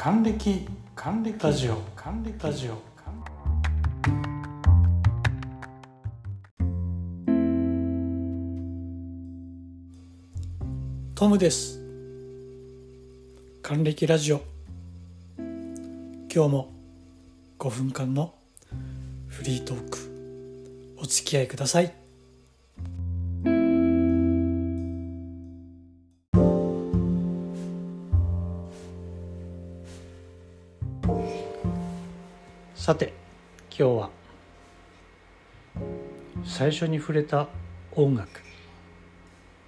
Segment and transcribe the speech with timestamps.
[0.00, 1.36] 還暦還暦。
[1.42, 1.82] ラジオ。
[1.96, 2.38] 還暦。
[2.40, 2.78] ラジオ。
[11.16, 11.80] トムです。
[13.60, 14.40] 還暦ラジオ。
[15.36, 16.72] 今日も
[17.58, 18.36] 5分間の
[19.26, 21.92] フリートークお付き合いください
[32.88, 33.12] さて
[33.68, 34.10] 今日は
[36.42, 37.46] 最初に触れた
[37.92, 38.40] 音楽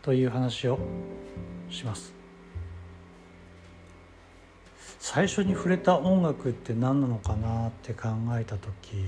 [0.00, 0.78] という話を
[1.68, 2.14] します。
[4.98, 9.04] 最初に触れた音楽って何なのかなって考えた時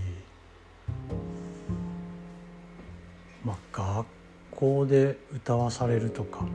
[3.43, 4.07] まあ学
[4.51, 6.47] 校で歌わされるとか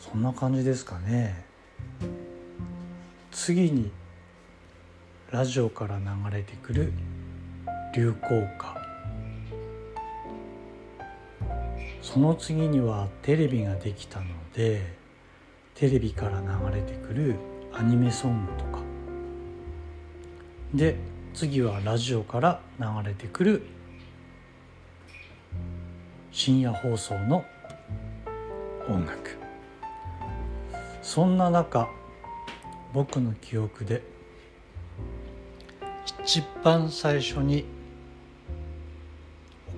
[0.00, 1.46] そんな感じですかね。
[3.30, 3.92] 次に
[5.32, 6.92] ラジオから流れてくる
[7.94, 8.76] 流行歌。
[12.02, 14.94] その次にはテレビができたので
[15.74, 17.36] テレビから流れてくる
[17.72, 18.80] アニメソングとか。
[20.74, 20.96] で
[21.32, 23.62] 次はラジオから流れてくる
[26.30, 27.42] 深夜放送の
[28.86, 29.38] 音楽。
[31.00, 31.88] そんな中
[32.92, 34.11] 僕の記憶で
[36.32, 37.66] 一番最初に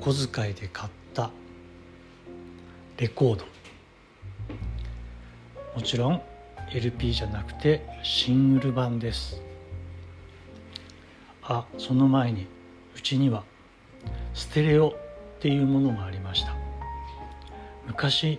[0.01, 1.33] お小遣いで買った
[2.97, 3.45] レコード。
[5.75, 6.23] もちろん
[6.73, 9.43] LP じゃなくてシングル版です。
[11.43, 12.47] あその前に
[12.97, 13.43] うちには
[14.33, 14.93] ステレオっ
[15.41, 16.55] ていうものがありました。
[17.85, 18.39] 昔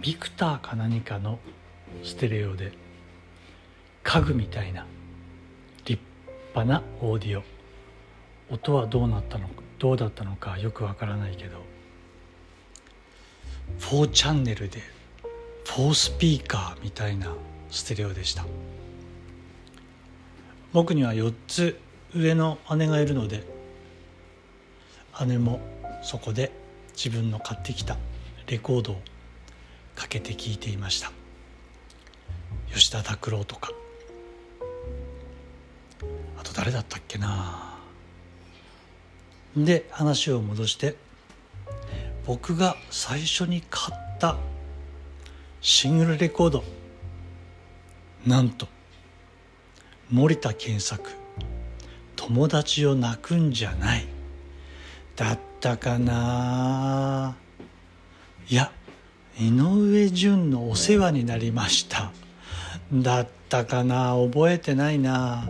[0.00, 1.38] ビクターか何かの
[2.02, 2.72] ステレオで
[4.02, 4.86] 家具みたいな
[6.64, 7.42] 派なオーディオ。
[8.50, 9.48] 音はどうなったの
[9.78, 11.58] どうだったのかよくわからないけど。
[13.80, 14.80] 4チャンネルで
[15.66, 17.34] 4スピーカーみたいな
[17.70, 18.44] ステレオでした。
[20.72, 21.78] 僕には4つ
[22.14, 23.44] 上の姉がいるので
[25.26, 25.60] 姉も
[26.02, 26.52] そこで
[26.92, 27.96] 自分の買ってきた
[28.46, 29.00] レコードを
[29.94, 31.12] かけて聴いていました。
[32.74, 33.70] 吉田拓郎とか。
[36.58, 37.78] 誰だったっけな。
[39.56, 40.96] で話を戻して
[42.26, 44.36] 僕が最初に買った
[45.60, 46.64] シングルレコード
[48.26, 48.66] なんと
[50.10, 51.10] 森田健作
[52.16, 54.08] 「友達を泣くんじゃない」
[55.14, 57.36] だったかな。
[58.48, 58.72] いや
[59.38, 62.10] 井上順の「お世話になりました」
[62.92, 64.16] だったかな。
[64.16, 65.48] 覚えてないな。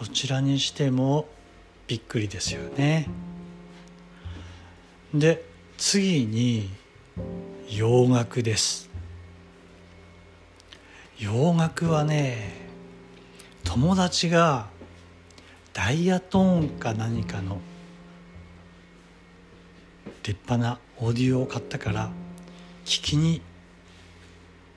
[0.00, 1.28] どちらにしても
[1.86, 3.06] びっくりですよね。
[5.12, 5.44] で
[5.76, 6.70] 次に
[7.68, 8.88] 洋楽です。
[11.18, 12.50] 洋楽はね
[13.62, 14.68] 友達が
[15.74, 17.60] ダイヤトーンか何かの
[20.22, 22.10] 立派なオーディオを買ったから
[22.86, 23.42] 聞きに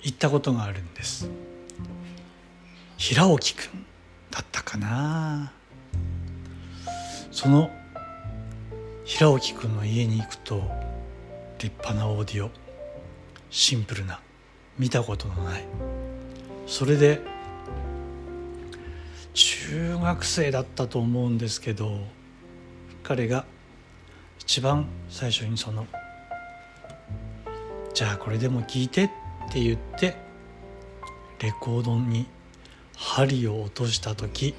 [0.01, 1.29] 行ったことがあるんです。
[2.97, 3.92] 平沖くん。
[4.73, 5.51] かな。
[7.31, 7.69] その
[9.05, 10.63] 平沖くんの家に行くと
[11.59, 12.49] 立派なオーディオ。
[13.49, 14.19] シンプルな。
[14.79, 15.63] 見たことのない。
[16.65, 17.21] それで
[19.33, 21.99] 中学生だったと思うんですけど
[23.03, 23.45] 彼が
[24.39, 25.85] 一番最初にその
[27.93, 29.09] 「じゃあこれでも聞いて」っ
[29.51, 30.15] て言って
[31.39, 32.27] レコードに
[32.95, 34.55] 針を落とした時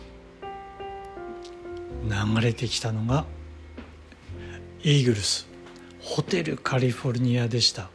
[2.04, 3.24] 流れてきたのが
[4.82, 5.48] イーグルス
[6.00, 7.88] ホテルカリフォルニアでした。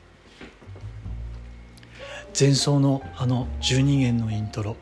[2.39, 4.75] 前奏のあの12弦のイントロ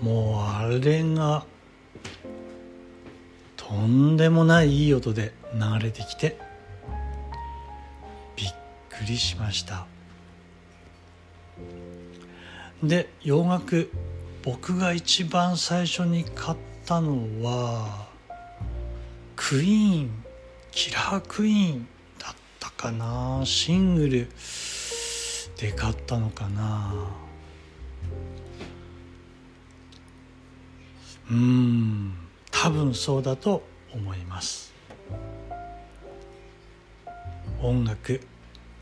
[0.00, 1.44] もうあれが
[3.56, 6.38] とんでもないいい音で流れてきて
[8.36, 8.54] びっ
[8.88, 9.86] くりしました。
[12.82, 13.90] で洋楽
[14.46, 18.06] 僕が一番最初に買ったのは
[19.34, 20.24] クイーン
[20.70, 23.42] キラークイーンだったかな。
[23.44, 24.28] シングル
[25.56, 26.94] で買ったのかな。
[31.28, 32.14] うん
[32.52, 34.72] 多分そうだと思います。
[37.60, 38.20] 音楽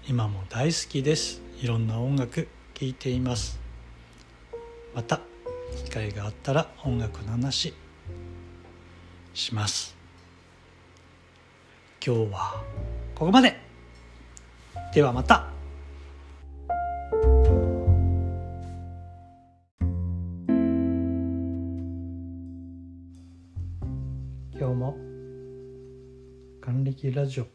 [0.06, 1.40] 今も大好きです。
[1.62, 3.58] いろんな音楽聴いています。
[4.94, 5.33] また。
[5.84, 7.74] 機会があったら音楽の話
[9.32, 9.96] します。
[12.04, 12.62] 今日は
[13.14, 13.56] ここまで。
[14.92, 15.48] ではまた。
[24.56, 24.96] 今日も
[26.60, 27.46] 還暦ラジオ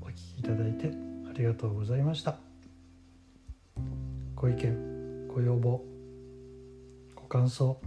[0.00, 0.92] お聴きいただいて
[1.28, 2.36] ありがとうございました。
[4.36, 5.97] ご意見ご要望
[7.28, 7.80] 感想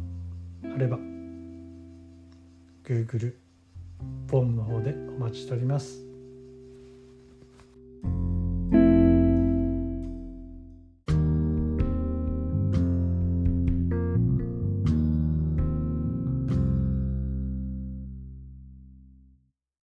[0.63, 0.97] あれば
[2.83, 3.33] Google
[4.27, 6.10] フォームの方でお待ちしております。